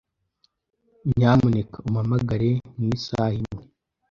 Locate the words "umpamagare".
1.87-2.49